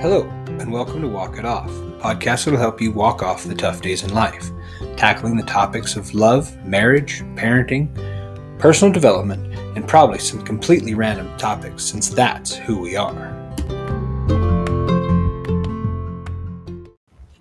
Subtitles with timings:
[0.00, 0.28] Hello,
[0.60, 3.82] and welcome to Walk It Off, podcast that will help you walk off the tough
[3.82, 4.48] days in life,
[4.96, 7.92] tackling the topics of love, marriage, parenting,
[8.60, 13.34] personal development, and probably some completely random topics since that's who we are.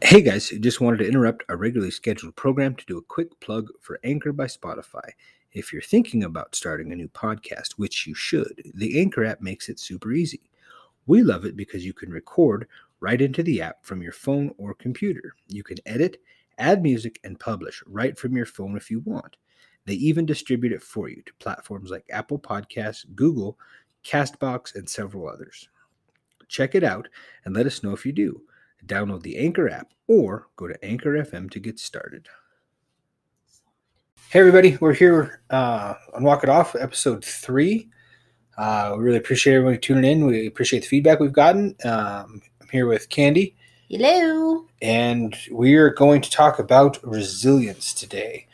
[0.01, 3.69] Hey guys, just wanted to interrupt our regularly scheduled program to do a quick plug
[3.81, 5.11] for Anchor by Spotify.
[5.53, 9.69] If you're thinking about starting a new podcast, which you should, the Anchor app makes
[9.69, 10.46] it super easy.
[11.07, 12.67] We love it because you can record
[12.99, 15.33] right into the app from your phone or computer.
[15.47, 16.17] You can edit,
[16.57, 19.37] add music, and publish right from your phone if you want.
[19.85, 23.57] They even distribute it for you to platforms like Apple Podcasts, Google,
[24.03, 25.69] Castbox, and several others.
[26.49, 27.07] Check it out
[27.45, 28.41] and let us know if you do.
[28.85, 32.27] Download the Anchor app or go to Anchor FM to get started.
[34.29, 37.89] Hey, everybody, we're here uh, on Walk It Off, episode three.
[38.57, 40.25] Uh, we really appreciate everybody tuning in.
[40.25, 41.75] We appreciate the feedback we've gotten.
[41.83, 43.55] Um, I'm here with Candy.
[43.89, 44.65] Hello.
[44.81, 48.47] And we are going to talk about resilience today.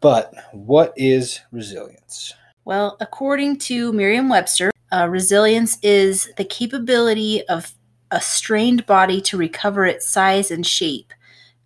[0.00, 2.34] But what is resilience?
[2.64, 7.72] Well, according to Merriam Webster, uh, resilience is the capability of
[8.10, 11.12] a strained body to recover its size and shape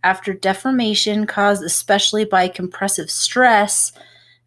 [0.04, 3.92] after deformation caused especially by compressive stress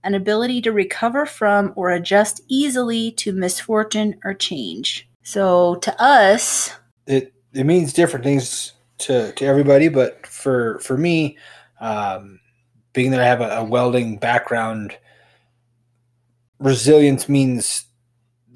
[0.03, 5.07] an ability to recover from or adjust easily to misfortune or change.
[5.23, 6.75] So to us,
[7.07, 11.37] it it means different things to to everybody, but for for me,
[11.79, 12.39] um,
[12.93, 14.97] being that I have a, a welding background,
[16.59, 17.85] resilience means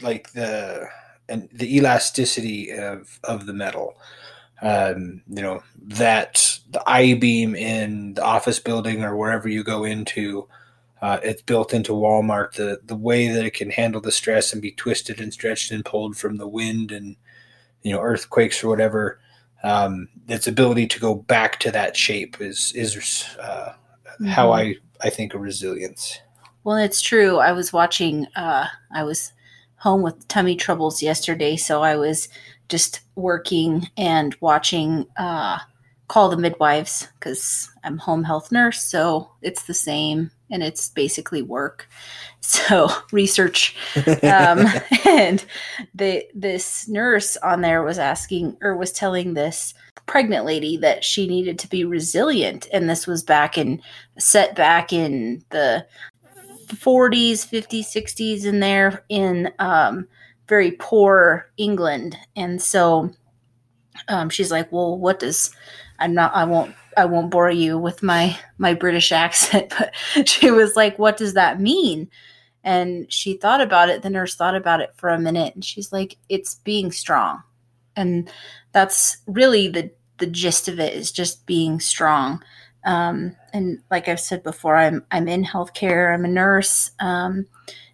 [0.01, 0.87] like the
[1.29, 3.95] and the elasticity of of the metal.
[4.61, 9.83] Um, you know that the I beam in the office building or wherever you go
[9.83, 10.47] into
[11.01, 12.53] uh, it's built into Walmart.
[12.53, 15.83] The the way that it can handle the stress and be twisted and stretched and
[15.83, 17.15] pulled from the wind and
[17.81, 19.19] you know earthquakes or whatever.
[19.63, 24.25] Um, its ability to go back to that shape is is uh, mm-hmm.
[24.25, 26.19] how I I think of resilience.
[26.63, 27.37] Well, it's true.
[27.37, 28.27] I was watching.
[28.35, 29.33] Uh, I was
[29.77, 32.29] home with tummy troubles yesterday, so I was
[32.69, 35.05] just working and watching.
[36.07, 41.41] Call the midwives because I'm home health nurse, so it's the same and it's basically
[41.41, 41.87] work.
[42.47, 43.75] So research,
[44.21, 44.67] um,
[45.07, 45.43] and
[45.95, 49.73] the this nurse on there was asking or was telling this
[50.05, 53.81] pregnant lady that she needed to be resilient, and this was back in
[54.19, 55.87] set back in the
[56.67, 60.07] 40s, 50s, 60s, in there in um,
[60.47, 63.09] very poor England, and so
[64.07, 65.49] um, she's like, "Well, what does
[65.99, 66.35] I'm not.
[66.35, 69.93] I won't I won't bore you with my my British accent, but
[70.27, 72.09] she was like, "What does that mean?"
[72.63, 74.01] And she thought about it.
[74.01, 77.43] The nurse thought about it for a minute, and she's like, "It's being strong,"
[77.95, 78.29] and
[78.71, 82.41] that's really the the gist of it is just being strong.
[82.85, 86.13] Um, and like I've said before, I'm I'm in healthcare.
[86.13, 87.47] I'm a nurse, um,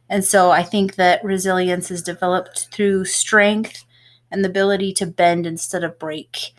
[0.09, 3.85] and so I think that resilience is developed through strength
[4.31, 6.53] and the ability to bend instead of break.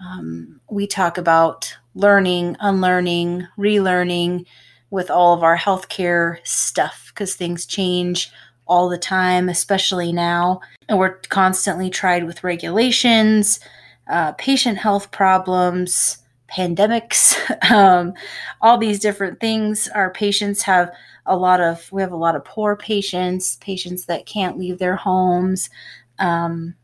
[0.00, 4.46] Um, we talk about learning, unlearning, relearning
[4.90, 8.30] with all of our healthcare stuff because things change
[8.66, 10.60] all the time, especially now.
[10.88, 13.60] And we're constantly tried with regulations,
[14.08, 16.18] uh, patient health problems,
[16.52, 17.36] pandemics,
[17.70, 18.14] um,
[18.60, 19.88] all these different things.
[19.88, 20.92] Our patients have
[21.24, 24.96] a lot of, we have a lot of poor patients, patients that can't leave their
[24.96, 25.70] homes.
[26.18, 26.74] Um,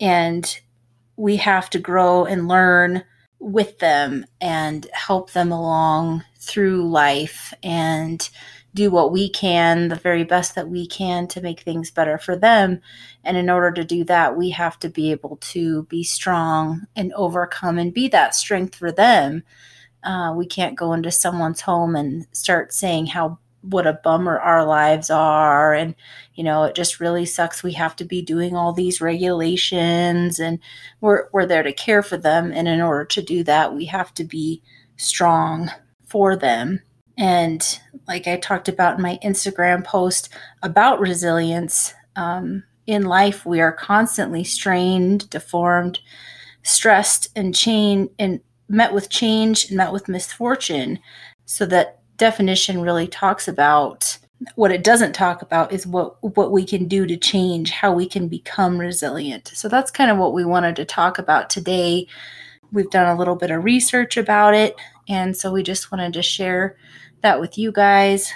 [0.00, 0.60] and
[1.16, 3.04] we have to grow and learn
[3.38, 8.30] with them and help them along through life and
[8.74, 12.36] do what we can, the very best that we can to make things better for
[12.36, 12.80] them.
[13.24, 17.12] And in order to do that, we have to be able to be strong and
[17.12, 19.42] overcome and be that strength for them.
[20.02, 24.64] Uh, we can't go into someone's home and start saying how what a bummer our
[24.64, 25.74] lives are.
[25.74, 25.94] And
[26.34, 30.58] you know it just really sucks we have to be doing all these regulations and
[31.00, 32.52] we're we're there to care for them.
[32.52, 34.62] And in order to do that we have to be
[34.96, 35.70] strong
[36.06, 36.80] for them.
[37.16, 40.28] And like i talked about in my instagram post
[40.62, 45.98] about resilience um, in life we are constantly strained deformed
[46.62, 50.98] stressed and chain and met with change and met with misfortune
[51.44, 54.16] so that definition really talks about
[54.54, 58.06] what it doesn't talk about is what what we can do to change how we
[58.06, 59.50] can become resilient.
[59.54, 62.06] So that's kind of what we wanted to talk about today.
[62.70, 64.76] We've done a little bit of research about it
[65.08, 66.76] and so we just wanted to share
[67.22, 68.32] that with you guys.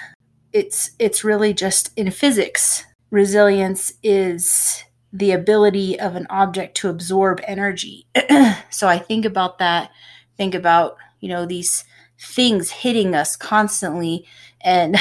[0.51, 4.83] It's it's really just in physics resilience is
[5.13, 8.05] the ability of an object to absorb energy.
[8.69, 9.91] so I think about that,
[10.35, 11.85] think about, you know, these
[12.19, 14.25] things hitting us constantly.
[14.61, 14.97] And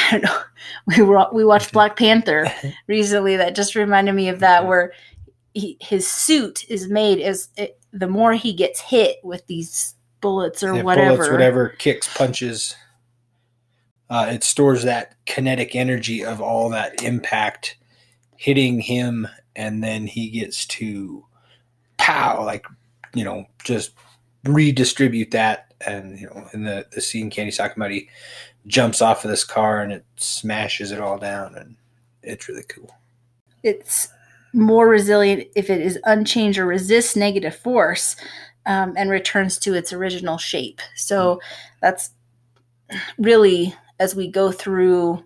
[0.86, 2.50] we were we watched Black Panther
[2.86, 3.36] recently.
[3.36, 4.92] That just reminded me of that, where
[5.54, 10.62] he, his suit is made as it, the more he gets hit with these bullets
[10.62, 11.16] or Yeah, whatever.
[11.16, 12.76] bullets, whatever, kicks, punches.
[14.08, 17.76] Uh, it stores that kinetic energy of all that impact
[18.36, 19.26] hitting him,
[19.56, 21.24] and then he gets to
[21.96, 22.66] pow, like
[23.14, 23.92] you know, just
[24.44, 25.65] redistribute that.
[25.84, 28.08] And you know, in the the scene Candy's talking about, he
[28.67, 31.76] jumps off of this car and it smashes it all down, and
[32.23, 32.94] it's really cool.
[33.62, 34.08] it's
[34.52, 38.17] more resilient if it is unchanged or resists negative force
[38.64, 40.81] um, and returns to its original shape.
[40.94, 41.40] So
[41.82, 42.11] that's
[43.19, 45.23] really as we go through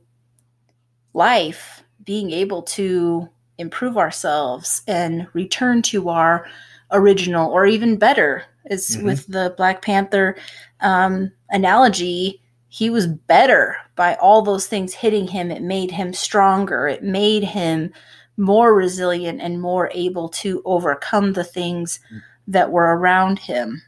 [1.13, 6.47] life, being able to improve ourselves and return to our
[6.93, 8.45] original or even better.
[8.67, 9.05] Is Mhm.
[9.05, 10.37] with the Black Panther
[10.81, 15.51] um, analogy, he was better by all those things hitting him.
[15.51, 16.87] It made him stronger.
[16.87, 17.93] It made him
[18.37, 22.01] more resilient and more able to overcome the things
[22.47, 23.83] that were around him.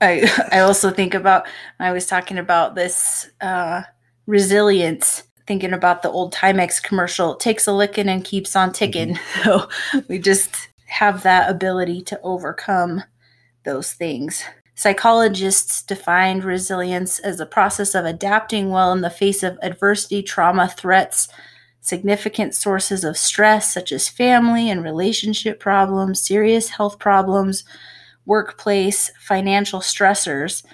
[0.00, 1.46] I I also think about
[1.78, 3.82] I was talking about this uh,
[4.26, 7.34] resilience, thinking about the old Timex commercial.
[7.34, 9.18] It takes a licking and keeps on ticking.
[9.44, 9.68] So
[10.08, 13.02] we just have that ability to overcome
[13.66, 14.42] those things.
[14.74, 20.68] Psychologists defined resilience as a process of adapting well in the face of adversity, trauma,
[20.68, 21.28] threats,
[21.80, 27.64] significant sources of stress such as family and relationship problems, serious health problems,
[28.26, 30.64] workplace, financial stressors.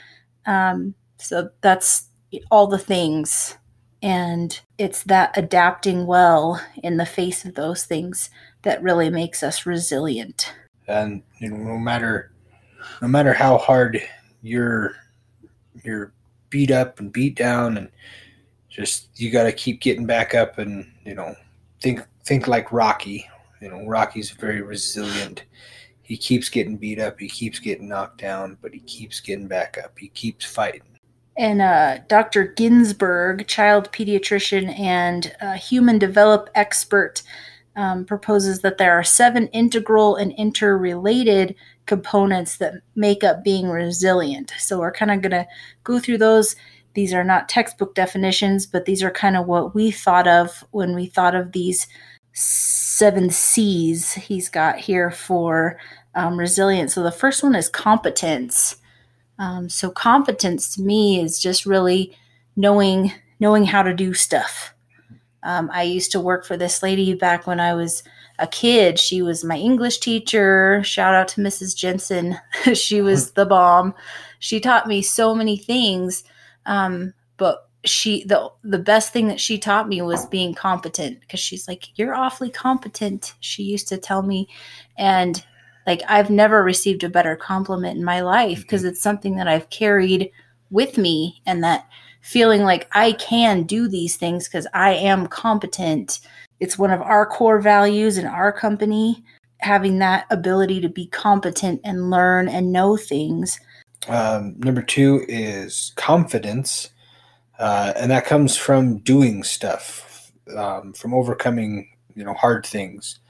[0.46, 2.08] Um, so that's
[2.50, 3.56] all the things.
[4.02, 8.30] And it's that adapting well in the face of those things
[8.62, 10.52] that really makes us resilient.
[10.88, 12.31] and you know no matter
[13.00, 14.00] no matter how hard
[14.42, 14.96] you're
[15.84, 16.12] you're
[16.50, 17.88] beat up and beat down and
[18.68, 21.34] just you got to keep getting back up and you know
[21.80, 23.28] think think like rocky.
[23.60, 25.44] You know rocky's very resilient.
[26.02, 27.18] He keeps getting beat up.
[27.18, 29.98] He keeps getting knocked down but he keeps getting back up.
[29.98, 30.82] He keeps fighting.
[31.36, 32.44] And uh, Dr.
[32.44, 37.22] Ginsburg, child pediatrician and uh, human develop expert,
[37.76, 41.54] um, proposes that there are seven integral and interrelated
[41.86, 44.52] components that make up being resilient.
[44.58, 45.46] So we're kind of going to
[45.84, 46.54] go through those.
[46.94, 50.94] These are not textbook definitions, but these are kind of what we thought of when
[50.94, 51.86] we thought of these
[52.34, 55.78] seven C's he's got here for
[56.14, 56.94] um, resilience.
[56.94, 58.76] So the first one is competence.
[59.38, 62.16] Um, so competence to me is just really
[62.56, 64.72] knowing knowing how to do stuff.
[65.42, 68.02] Um, I used to work for this lady back when I was
[68.38, 68.98] a kid.
[68.98, 70.82] She was my English teacher.
[70.84, 71.76] Shout out to Mrs.
[71.76, 72.38] Jensen.
[72.74, 73.94] she was the bomb.
[74.38, 76.24] She taught me so many things.
[76.66, 81.40] Um, but she the the best thing that she taught me was being competent because
[81.40, 83.34] she's like you're awfully competent.
[83.40, 84.48] She used to tell me,
[84.96, 85.44] and
[85.86, 89.70] like I've never received a better compliment in my life because it's something that I've
[89.70, 90.30] carried
[90.70, 91.86] with me and that
[92.22, 96.20] feeling like I can do these things because I am competent.
[96.60, 99.22] It's one of our core values in our company,
[99.58, 103.60] having that ability to be competent and learn and know things.
[104.08, 106.90] um, number two is confidence
[107.58, 113.20] uh, and that comes from doing stuff um, from overcoming you know hard things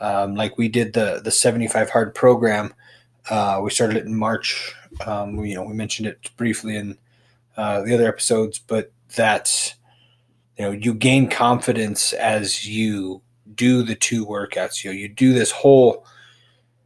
[0.00, 2.72] um, like we did the the 75 hard program
[3.30, 4.74] uh, we started it in march
[5.06, 6.96] um, we, you know we mentioned it briefly in
[7.56, 9.74] uh, the other episodes but that's
[10.58, 13.22] you know you gain confidence as you
[13.54, 16.06] do the two workouts you know you do this whole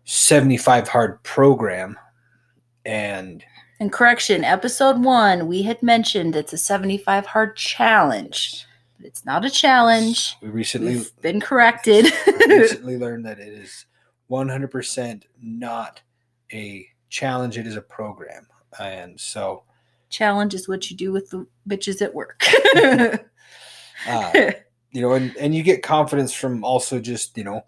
[0.05, 1.99] 75 hard program
[2.85, 3.45] and
[3.79, 9.45] And correction, episode one, we had mentioned it's a 75 hard challenge, but it's not
[9.45, 10.37] a challenge.
[10.43, 12.07] we recently We've been corrected.
[12.49, 13.87] recently learned that it is
[14.31, 16.01] 100% not
[16.53, 18.47] a challenge it is a program
[18.81, 19.65] and so
[20.11, 22.45] challenge is what you do with the bitches at work.
[24.07, 24.51] uh,
[24.93, 27.63] you know and, and you get confidence from also just you know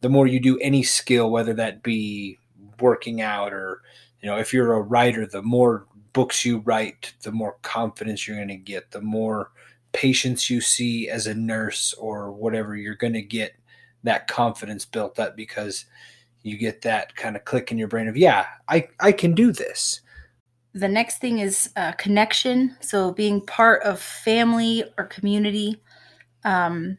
[0.00, 2.38] the more you do any skill whether that be
[2.80, 3.82] working out or
[4.20, 8.36] you know if you're a writer the more books you write the more confidence you're
[8.36, 9.50] going to get the more
[9.92, 13.54] patients you see as a nurse or whatever you're going to get
[14.02, 15.84] that confidence built up because
[16.42, 19.52] you get that kind of click in your brain of yeah i i can do
[19.52, 20.00] this
[20.74, 22.76] the next thing is uh, connection.
[22.80, 25.82] So being part of family or community,
[26.44, 26.98] um,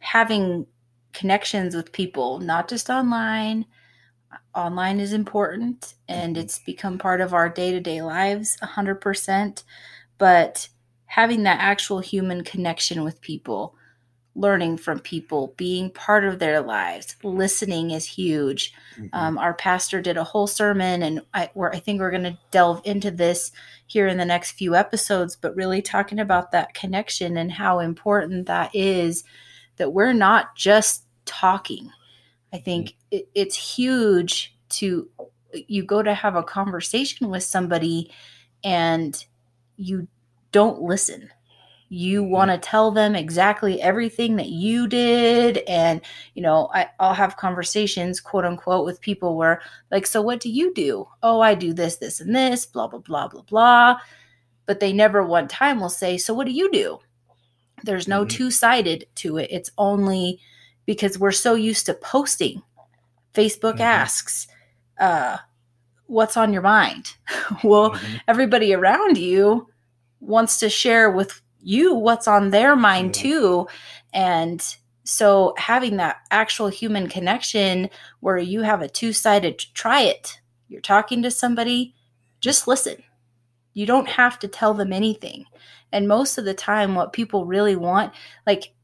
[0.00, 0.66] having
[1.14, 3.66] connections with people, not just online.
[4.54, 6.40] Online is important and Mhm.
[6.40, 9.64] it's become part of our day to day lives 100%.
[10.18, 10.68] But
[11.06, 13.76] having that actual human connection with people,
[14.38, 18.72] learning from people, being part of their lives, listening is huge.
[18.96, 19.10] Mhm.
[19.12, 22.38] Um, our pastor did a whole sermon, and I, we're, I think we're going to
[22.50, 23.50] delve into this
[23.86, 28.46] here in the next few episodes, but really talking about that connection and how important
[28.46, 29.24] that is
[29.76, 31.90] that we're not just talking.
[32.52, 35.08] I think it, it's huge to
[35.52, 38.12] you go to have a conversation with somebody
[38.62, 39.24] and
[39.76, 40.08] you
[40.52, 41.30] don't listen.
[41.90, 42.28] You Mhm.
[42.28, 45.58] want to tell them exactly everything that you did.
[45.66, 46.00] And,
[46.34, 50.50] you know, I, I'll have conversations, quote unquote, with people where, like, so what do
[50.50, 51.08] you do?
[51.22, 53.96] Oh, I do this, this, and this, blah, blah, blah, blah, blah.
[54.66, 56.98] But they never one time will say, so what do you do?
[57.84, 58.30] There's no Mhm.
[58.30, 59.48] two sided to it.
[59.50, 60.40] It's only
[60.84, 62.62] because we're so used to posting.
[63.34, 63.80] Facebook Mhm.
[63.80, 64.46] asks,
[64.98, 65.38] uh,
[66.06, 67.14] what's on your mind?
[67.64, 68.20] well, Mhm.
[68.28, 69.68] everybody around you
[70.20, 73.66] wants to share with you what's on their mind too.
[74.12, 74.64] And
[75.04, 80.80] so having that actual human connection where you have a two sided try it, you're
[80.80, 81.94] talking to somebody,
[82.40, 83.02] just listen.
[83.74, 85.44] You don't have to tell them anything.
[85.92, 88.12] And most of the time, what people really want,
[88.46, 88.74] like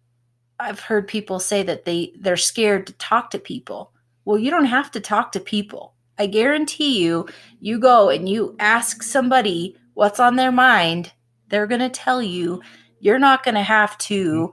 [0.59, 3.93] I've heard people say that they they're scared to talk to people.
[4.25, 5.95] Well, you don't have to talk to people.
[6.19, 7.27] I guarantee you,
[7.61, 11.13] you go and you ask somebody what's on their mind,
[11.49, 12.63] they're going to tell you.
[13.01, 14.53] You're not going to have to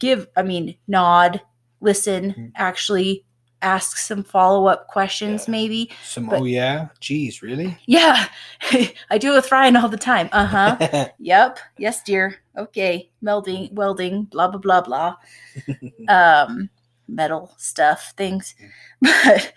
[0.00, 1.40] give, I mean, nod,
[1.80, 2.52] listen, Mhm.
[2.56, 3.24] actually
[3.60, 5.52] ask some follow-up questions Yeah.
[5.52, 5.90] maybe.
[6.04, 7.78] Some But- oh yeah, geez, really?
[7.86, 8.26] Yeah.
[9.10, 10.28] I do it with Ryan all the time.
[10.32, 11.08] Uh-huh.
[11.20, 11.60] Yep.
[11.78, 12.36] Yes, dear.
[12.58, 13.10] Okay.
[13.22, 15.14] Melding, welding, blah blah blah blah.
[16.08, 16.68] um,
[17.06, 18.56] metal stuff, things.
[19.00, 19.52] But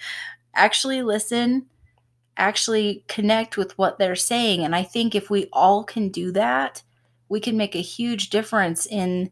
[0.54, 1.66] actually listen,
[2.38, 4.64] actually connect with what they're saying.
[4.64, 6.84] And I think if we all can do that,
[7.30, 9.32] we can make a huge difference in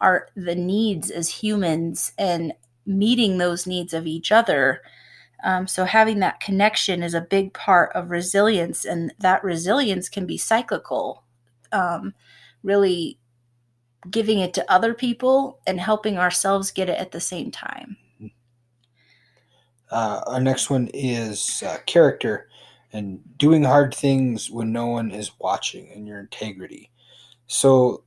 [0.00, 2.52] our the needs as humans and
[2.86, 4.80] meeting those needs of each other.
[5.44, 10.26] Um, so having that connection is a big part of resilience, and that resilience can
[10.26, 11.24] be cyclical.
[11.70, 12.14] Um,
[12.62, 13.18] really
[14.10, 17.96] giving it to other people and helping ourselves get it at the same time.
[19.90, 22.48] Uh, our next one is uh, character
[22.92, 26.90] and doing hard things when no one is watching and your integrity.
[27.46, 28.04] So,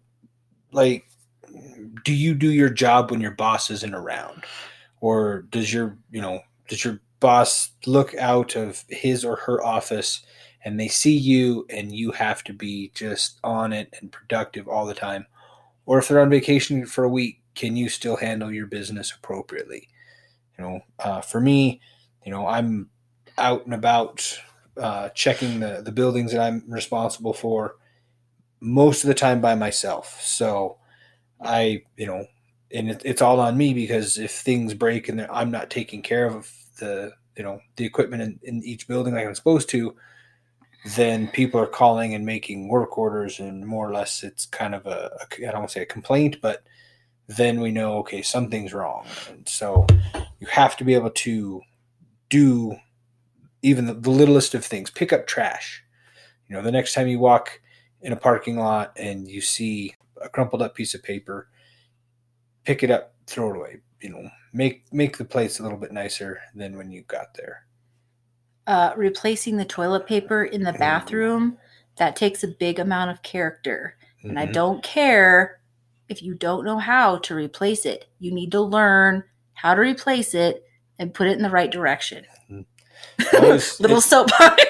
[0.72, 1.06] like,
[2.04, 4.44] do you do your job when your boss isn't around?
[5.00, 10.22] Or does your, you know, does your boss look out of his or her office
[10.64, 14.86] and they see you and you have to be just on it and productive all
[14.86, 15.26] the time?
[15.86, 19.90] Or if they're on vacation for a week, can you still handle your business appropriately?
[20.62, 21.82] You know, uh, for me,
[22.24, 22.90] you know, I'm
[23.38, 24.40] out and about
[24.78, 27.78] uh, checking the, the buildings that I'm responsible for
[28.60, 30.22] most of the time by myself.
[30.22, 30.78] So
[31.42, 32.28] I, you know,
[32.72, 36.28] and it, it's all on me because if things break and I'm not taking care
[36.28, 39.96] of the, you know, the equipment in, in each building like I'm supposed to,
[40.96, 44.86] then people are calling and making work orders and more or less it's kind of
[44.86, 46.64] a, a I don't want to say a complaint, but
[47.38, 49.06] then we know, okay, something's wrong.
[49.30, 49.86] And so
[50.40, 51.62] you have to be able to
[52.30, 52.76] do
[53.62, 54.90] even the, the littlest of things.
[54.90, 55.84] Pick up trash.
[56.48, 57.62] You know, the next time you walk
[58.02, 61.48] in a parking lot and you see a crumpled up piece of paper,
[62.66, 63.78] pick it up, throw it away.
[64.02, 67.66] You know, make make the place a little bit nicer than when you got there.
[68.68, 71.58] Uh, replacing the toilet paper in the bathroom,
[71.98, 73.96] that takes a big amount of character.
[74.24, 74.54] And I Mhm.
[74.54, 75.61] don't care
[76.12, 78.06] if you don't know how to replace it.
[78.20, 80.64] You need to learn how to replace it
[81.00, 82.26] and put it in the right direction.
[83.34, 84.62] Always- Little it's- soapbox.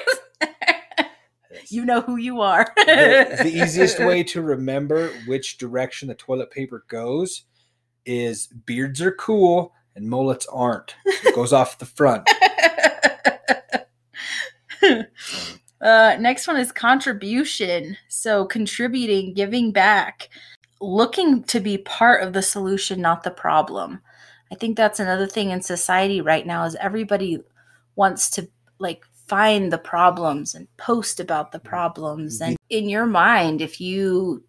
[1.68, 2.72] you know who you are.
[2.76, 7.42] the, the easiest way to remember which direction the toilet paper goes
[8.06, 10.94] is beards are cool and mullets aren't.
[11.04, 12.28] It goes off the front.
[15.80, 17.96] uh, next one is contribution.
[18.08, 20.28] So, contributing, giving back,
[20.82, 24.00] looking to be part of the solution, not the problem.
[24.50, 27.38] I think that's another thing in society right now is everybody
[27.96, 28.48] wants to
[28.78, 32.40] like find the problems and post about the problems.
[32.40, 32.50] Mm-hmm.
[32.50, 34.44] And in your mind if you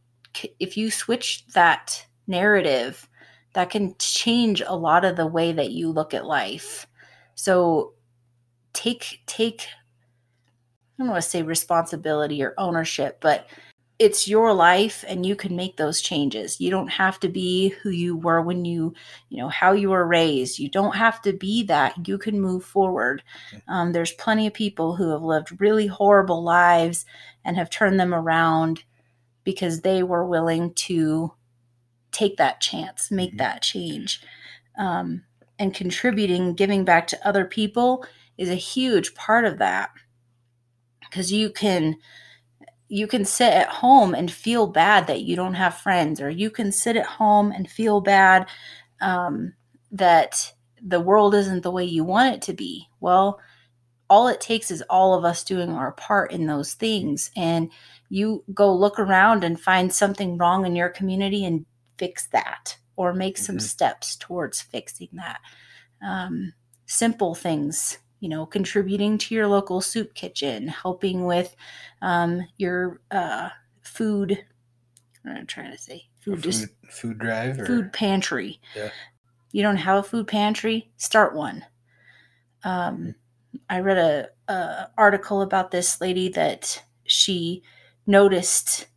[0.60, 3.08] if you switch that narrative
[3.54, 6.88] that can change a lot of the way that you look at life.
[7.36, 7.94] So
[8.74, 13.48] take take i don't want to say responsibility or ownership but
[14.00, 16.60] it's your life and you can make those changes.
[16.60, 18.94] You don't have to be who you were when you,
[19.30, 20.60] you know, how you were raised.
[20.60, 22.08] You don't have to be that.
[22.08, 23.24] You can move forward.
[23.68, 27.06] Um, there's plenty of people who have lived really horrible lives
[27.46, 28.84] and have turned them around
[29.44, 31.34] because they were willing to
[32.12, 33.38] take that chance, make Mhm.
[33.40, 34.22] that change.
[34.78, 35.24] Um,
[35.60, 38.06] and contributing, giving back to other people
[38.38, 39.92] is a huge part of that
[41.02, 41.98] because you can
[42.94, 46.52] you can sit at home and feel bad that you don't have friends or you
[46.52, 48.46] can sit at home and feel bad
[49.02, 49.52] um,
[49.92, 53.40] that the world isn't the way you want it to be well
[54.12, 57.72] all it takes is all of us doing our part in those things and
[58.10, 61.66] you go look around and find something wrong in your community and
[61.98, 63.62] fix that or make some Mhm.
[63.62, 65.40] steps towards fixing that
[66.06, 66.54] um,
[66.86, 71.56] simple things you know contributing to your local soup kitchen helping with
[72.02, 73.50] um, your uh,
[73.82, 74.46] food
[75.26, 76.06] I'm trying to say?
[76.20, 78.60] Food, dis- food, food drive or food pantry.
[78.76, 78.90] Yeah.
[79.52, 80.92] you don't have a food pantry?
[80.98, 81.66] Start one.
[82.64, 83.16] Um,
[83.70, 87.62] i read a, a article about this lady that she
[88.08, 88.88] noticed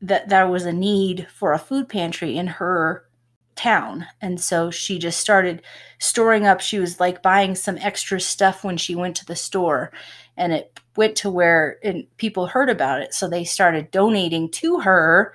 [0.00, 3.08] that there was a need for a food pantry in her
[3.56, 4.06] town.
[4.20, 5.62] And so she just started
[5.98, 6.60] storing up.
[6.60, 9.92] She was like buying some extra stuff when she went to the store
[10.36, 13.14] and it went to where and people heard about it.
[13.14, 15.34] So they started donating to her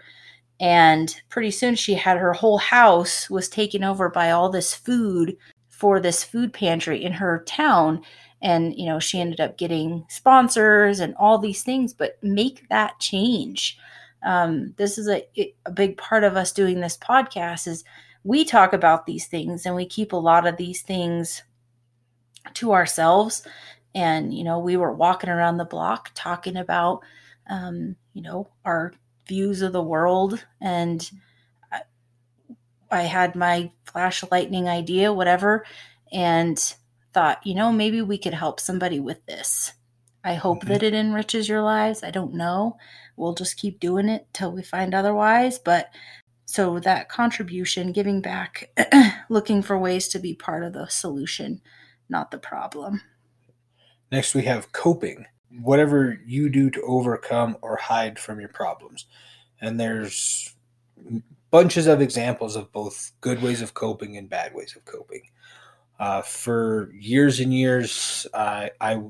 [0.60, 5.38] and pretty soon she had her whole house was taken over by all this food
[5.70, 8.04] for this food pantry in her town.
[8.42, 13.00] And you know she ended up getting sponsors and all these things but make that
[13.00, 13.78] change.
[14.24, 15.26] Um, this is a,
[15.66, 17.84] a big part of us doing this podcast is
[18.24, 21.44] we talk about these things and we keep a lot of these things
[22.56, 23.46] to ourselves.
[23.96, 27.02] And you know we were walking around the block talking about
[27.50, 28.94] um, you know our
[29.28, 30.46] views of the world.
[30.62, 31.10] And
[31.72, 31.82] I,
[32.92, 35.66] I had my flash lightning idea whatever
[36.12, 36.58] and
[37.14, 39.74] thought you know maybe we could help somebody with this.
[40.24, 40.68] I hope Mhm.
[40.68, 42.03] that it enriches your lives.
[42.03, 42.77] I don't know.
[43.16, 45.58] We'll just keep doing it till we find otherwise.
[45.60, 45.90] But
[46.51, 48.70] so that contribution giving back
[49.29, 51.62] looking for ways to be part of the solution
[52.09, 53.01] not the problem
[54.12, 55.25] Next, we have coping.
[55.62, 59.05] Whatever you do to overcome or hide from your problems.
[59.62, 60.55] And there's
[61.51, 65.24] bunches of examples of both good ways of coping and bad ways of coping.
[66.00, 69.01] Uh, for years and years, I I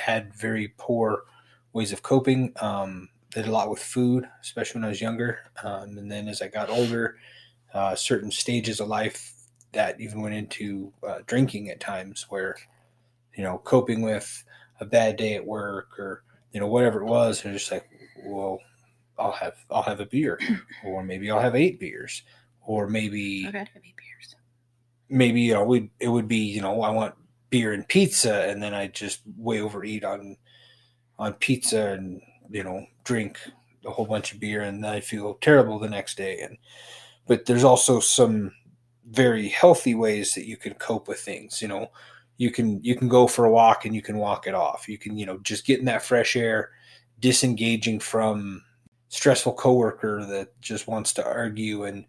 [0.00, 1.24] had very poor
[1.72, 2.52] ways of coping.
[2.60, 5.38] Um, did a lot with food, especially when I was younger.
[5.62, 7.16] Um, and then as I got older,
[7.74, 9.32] uh, certain stages of life
[9.72, 12.56] that even went into uh, drinking at times where
[13.36, 14.44] you know, coping with
[14.80, 17.88] a bad day at work or you know whatever it was, and just like,
[18.24, 18.58] well,
[19.18, 20.38] I'll have I'll have a beer,
[20.84, 22.22] or maybe I'll have eight beers,
[22.60, 23.46] or maybe
[23.96, 24.36] beers
[25.08, 27.14] maybe you know we it would be you know I want
[27.50, 30.36] beer and pizza, and then I just way overeat on
[31.18, 33.38] on pizza and you know drink
[33.86, 36.40] a whole bunch of beer, and I feel terrible the next day.
[36.40, 36.58] And
[37.26, 38.52] but there's also some
[39.10, 41.62] very healthy ways that you can cope with things.
[41.62, 41.90] You know,
[42.36, 44.88] you can you can go for a walk and you can walk it off.
[44.88, 46.70] You can you know just get in that fresh air,
[47.20, 48.62] disengaging from
[49.08, 52.04] stressful coworker that just wants to argue and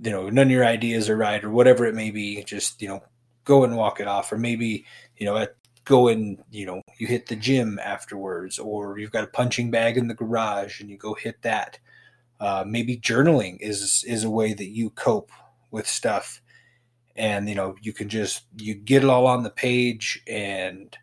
[0.00, 2.86] you know none of your ideas are right or whatever it may be just you
[2.86, 3.02] know
[3.44, 5.56] go and walk it off or maybe you know at,
[5.88, 9.96] go and you know you hit the gym afterwards or you've got a punching bag
[9.96, 11.78] in the garage and you go hit that.
[12.38, 15.32] Uh, maybe journaling is is a way that you cope
[15.70, 16.42] with stuff.
[17.16, 20.96] And you know you can just you get it all on the page and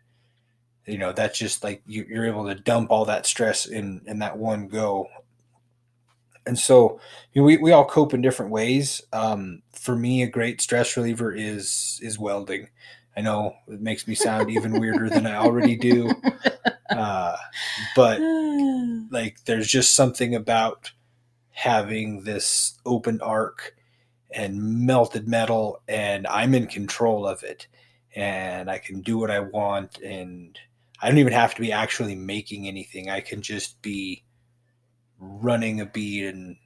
[0.86, 4.20] you know that's just like you, you're able to dump all that stress in in
[4.20, 5.08] that one go.
[6.46, 7.00] And so
[7.32, 9.02] you know, we, we all cope in different ways.
[9.12, 12.68] Um, for me a great stress reliever is is welding
[13.16, 16.10] i know it makes me sound even weirder than i already do
[16.90, 17.36] uh,
[17.94, 18.20] but
[19.10, 20.90] like there's just something about
[21.50, 23.74] having this open arc
[24.32, 27.66] and melted metal and i'm in control of it
[28.14, 30.58] and i can do what i want and
[31.00, 33.10] i don't even have to be actually making anything.
[33.10, 34.24] I can just be
[35.18, 36.56] running a bead and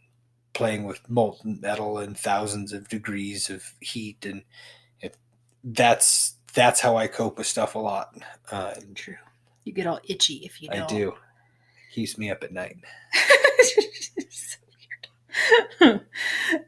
[0.52, 4.42] playing with molten metal and thousands of degrees of heat and
[5.62, 8.14] that's that's how i cope with stuff a lot
[8.50, 9.16] uh, True.
[9.64, 10.88] You get all itchy if you i don't.
[10.88, 11.14] do
[11.92, 12.76] keeps me up at night
[14.30, 14.58] so
[15.80, 16.00] weird.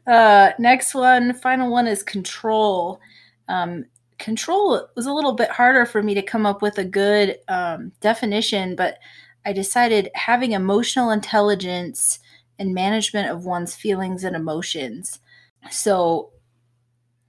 [0.07, 2.99] uh, next one, final one is control.
[3.47, 3.85] Um,
[4.19, 7.91] control was a little bit harder for me to come up with a good um,
[7.99, 8.97] definition, but
[9.45, 12.19] I decided having emotional intelligence
[12.59, 15.19] and management of one's feelings and emotions.
[15.71, 16.31] So,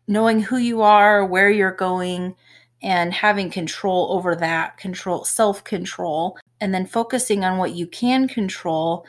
[0.06, 2.36] knowing who you are, where you're going,
[2.82, 8.28] and having control over that control, self control, and then focusing on what you can
[8.28, 9.06] control.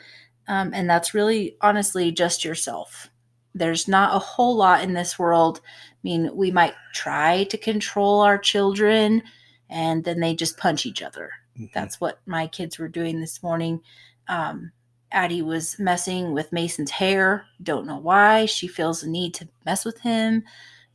[0.48, 3.10] Um, and that's really honestly just yourself.
[3.54, 5.60] There's not a whole lot in this world.
[5.64, 9.22] I mean, we might try to control our children
[9.68, 11.30] and then they just punch each other.
[11.56, 11.66] Mm-hmm.
[11.74, 13.80] That's what my kids were doing this morning.
[14.28, 14.72] Um,
[15.12, 17.46] Addie was messing with Mason's hair.
[17.62, 18.46] Don't know why.
[18.46, 20.44] She feels the need to mess with him.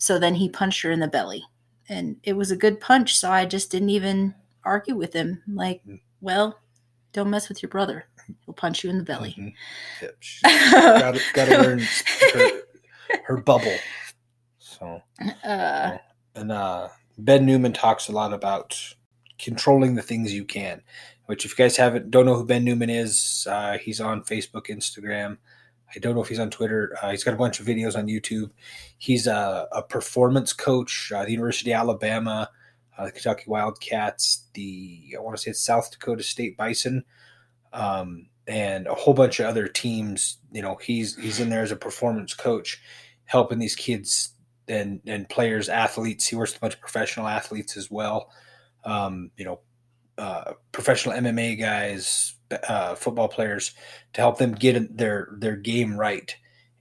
[0.01, 1.43] So then he punched her in the belly.
[1.87, 3.15] And it was a good punch.
[3.15, 4.33] So I just didn't even
[4.63, 5.43] argue with him.
[5.47, 5.99] Like, mm.
[6.21, 6.57] well,
[7.13, 8.05] don't mess with your brother.
[8.43, 9.35] He'll punch you in the belly.
[9.37, 10.05] Mm-hmm.
[11.05, 11.23] Yep.
[11.35, 11.81] Got to learn
[12.33, 12.61] her,
[13.25, 13.75] her, bubble.
[14.57, 15.03] So,
[15.43, 15.97] uh,
[16.33, 16.87] and uh,
[17.19, 18.75] Ben Newman talks a lot about
[19.37, 20.81] controlling the things you can.
[21.27, 24.65] Which, if you guys haven't don't know who Ben Newman is, uh, he's on Facebook,
[24.65, 25.37] Instagram.
[25.95, 26.95] I don't know if he's on Twitter.
[27.01, 28.51] Uh, he's got a bunch of videos on YouTube.
[28.97, 32.49] He's a, a performance coach, the University of Alabama,
[32.97, 37.03] uh, the Kentucky Wildcats, the I want to say it's South Dakota State Bison,
[37.73, 40.37] um, and a whole bunch of other teams.
[40.51, 42.81] You know, he's he's in there as a performance coach,
[43.25, 44.33] helping these kids
[44.67, 46.27] and and players, athletes.
[46.27, 48.29] He works with a bunch of professional athletes as well.
[48.83, 49.59] Um, you know,
[50.17, 53.73] uh, professional MMA guys, uh, football players,
[54.13, 56.35] to help them get their their game right.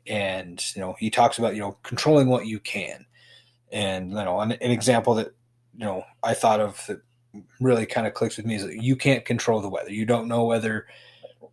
[0.07, 3.07] And you know, he talks about you know controlling what you can.
[3.73, 5.35] And you know, an, an example that
[5.77, 7.01] you know I thought of that
[7.61, 9.93] really kind of clicks with me is that you can't control the weather.
[9.93, 10.87] You don't know whether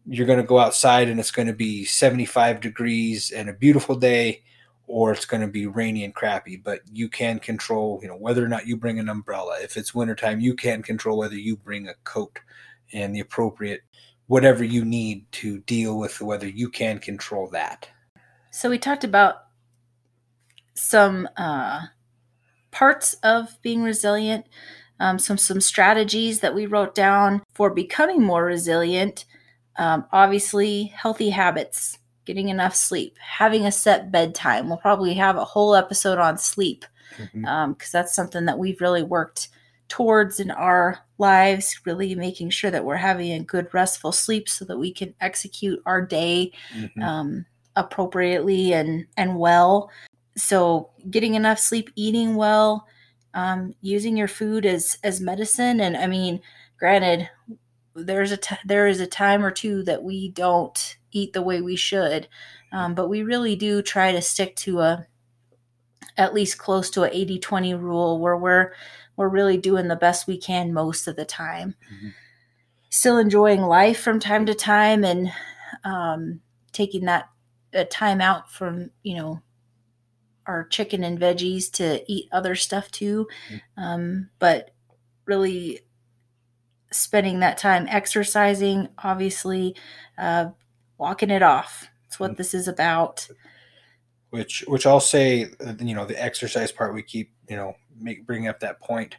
[0.07, 3.95] you're going to go outside and it's going to be 75 degrees and a beautiful
[3.95, 4.43] day
[4.87, 8.43] or it's going to be rainy and crappy but you can control you know whether
[8.43, 11.87] or not you bring an umbrella if it's wintertime you can control whether you bring
[11.87, 12.39] a coat
[12.93, 13.81] and the appropriate
[14.27, 17.89] whatever you need to deal with the weather you can control that
[18.51, 19.35] so we talked about
[20.73, 21.81] some uh,
[22.71, 24.45] parts of being resilient
[24.99, 29.25] um, some some strategies that we wrote down for becoming more resilient
[29.77, 34.67] um, obviously healthy habits getting enough sleep, having a set bedtime.
[34.67, 37.45] We'll probably have a whole episode on sleep because mm-hmm.
[37.45, 39.47] um, that's something that we've really worked
[39.87, 44.65] towards in our lives, really making sure that we're having a good restful sleep so
[44.65, 47.01] that we can execute our day mm-hmm.
[47.01, 47.45] um,
[47.75, 49.89] appropriately and and well.
[50.35, 52.85] So getting enough sleep, eating well,
[53.33, 56.41] um, using your food as as medicine, and I mean,
[56.77, 57.29] granted,
[57.95, 61.61] there's a t- there is a time or two that we don't eat the way
[61.61, 62.27] we should.
[62.71, 65.07] Um, but we really do try to stick to a
[66.17, 68.73] at least close to a 80-20 rule where we're
[69.17, 71.75] we're really doing the best we can most of the time.
[71.93, 72.09] Mm-hmm.
[72.89, 75.31] Still enjoying life from time to time and
[75.83, 76.39] um,
[76.71, 77.29] taking that
[77.73, 79.41] a time out from you know
[80.45, 83.27] our chicken and veggies to eat other stuff too.
[83.49, 83.83] Mm-hmm.
[83.83, 84.71] Um, but
[85.25, 85.81] really
[86.91, 89.75] spending that time exercising, obviously,
[90.17, 90.49] uh,
[90.97, 91.89] walking it off.
[92.05, 92.37] That's what mm.
[92.37, 93.27] this is about.
[94.29, 95.47] Which, which I'll say,
[95.79, 99.15] you know, the exercise part we keep, you know, make bring up that point.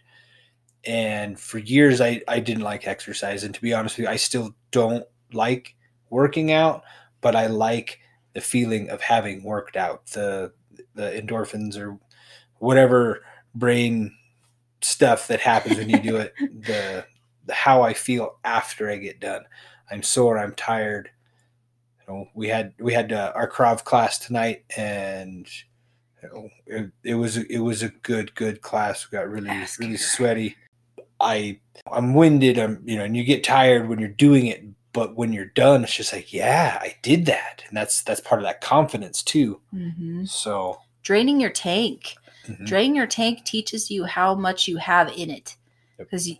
[0.84, 4.16] And for years, I I didn't like exercise, and to be honest with you, I
[4.16, 5.74] still don't like
[6.10, 6.82] working out,
[7.20, 8.00] but I like
[8.34, 10.52] the feeling of having worked out the
[10.94, 11.98] the endorphins or
[12.58, 14.12] whatever brain
[14.80, 17.04] stuff that happens when you do it the,
[17.46, 19.44] the how I feel after I get done.
[19.90, 21.10] I'm sore, I'm tired,
[22.08, 25.48] know, we had we had uh, our Krav class tonight, and
[26.22, 29.10] you know, it, it was it was a good good class.
[29.10, 30.56] We got really Ask really sweaty.
[31.20, 32.58] I I'm winded.
[32.58, 35.84] I'm you know, and you get tired when you're doing it, but when you're done,
[35.84, 39.60] it's just like, yeah, I did that, and that's that's part of that confidence too.
[39.74, 40.24] Mm-hmm.
[40.24, 42.14] So draining your tank,
[42.46, 42.64] mm-hmm.
[42.64, 45.56] draining your tank teaches you how much you have in it,
[45.96, 46.38] because yep.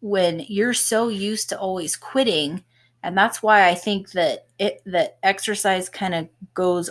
[0.00, 2.64] when you're so used to always quitting
[3.02, 6.90] and that's why I think that it that exercise kind of goes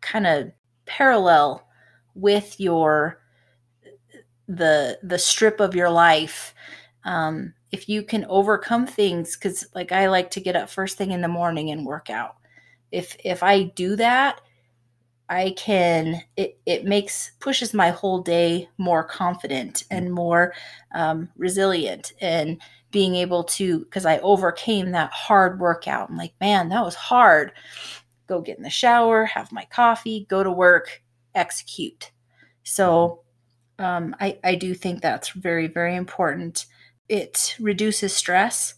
[0.00, 0.52] kind of
[0.86, 1.66] parallel
[2.14, 3.18] with your
[4.48, 6.54] the the strip of your life
[7.04, 11.10] um, if you can overcome things because like i like to get up first thing
[11.12, 12.36] in the morning and work out
[12.90, 14.40] if if i do that
[15.28, 20.52] i can it, it makes pushes my whole day more confident and more
[20.94, 22.60] um, resilient and
[22.92, 26.10] being able to because I overcame that hard workout.
[26.10, 27.52] I'm like, man, that was hard.
[28.32, 31.02] Go get in the shower, have my coffee, go to work,
[31.34, 32.12] execute.
[32.62, 33.24] So
[33.78, 36.64] um, I, I do think that's very, very important.
[37.10, 38.74] It reduces stress.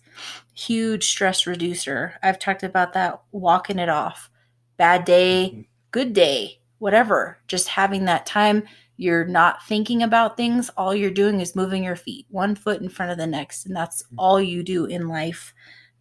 [0.55, 2.15] huge stress reducer.
[2.21, 4.29] I've talked about that walking it off.
[4.77, 7.39] Bad day, good day, whatever.
[7.47, 8.65] Just having that time
[8.97, 10.71] you're not thinking about things.
[10.77, 13.67] All you're doing is moving your feet, one foot in front of the next.
[13.67, 15.53] And that's all you do in life.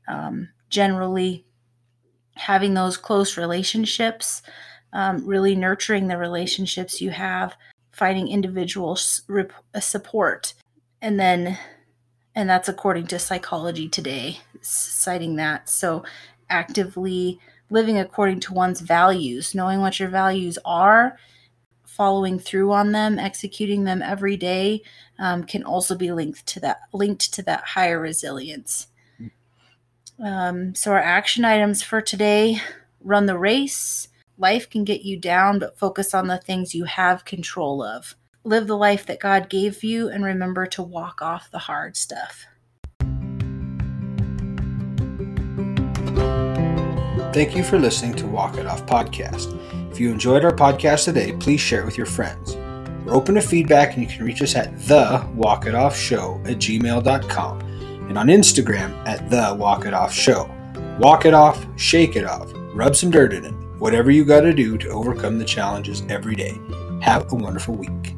[0.07, 1.45] Um, generally,
[2.35, 4.41] having those close relationships,
[4.91, 7.55] um, really nurturing the relationships you have,
[7.91, 8.97] finding individual
[9.73, 10.53] uh, support.
[11.01, 11.57] And then,
[12.35, 15.69] and that's according to Psychology Today, citing that.
[15.69, 16.03] So,
[16.49, 21.17] actively living according to one's values, knowing what your values are
[21.93, 24.81] following through on them, executing them every day,
[25.19, 28.87] um, can also be linked to that linked to that higher resilience.
[30.19, 32.59] Um, so our action items for today:
[33.01, 34.07] run the race.
[34.37, 38.15] Life can get you down, but focus on the things you have control of.
[38.43, 42.45] Live the life that God gave you, and remember to walk off the hard stuff.
[47.33, 49.59] Thank you for listening to Walk It Off Podcast.
[49.91, 52.55] If you enjoyed our podcast today, please share it with your friends.
[53.05, 56.39] We're open to feedback and you can reach us at the Walk It Off Show
[56.45, 57.72] at gmail.com
[58.07, 60.49] and on Instagram at the Walk It Off Show.
[60.99, 64.53] Walk it off, shake it off, rub some dirt in it, whatever you got to
[64.53, 66.59] do to overcome the challenges every day.
[67.01, 68.15] Have a wonderful week.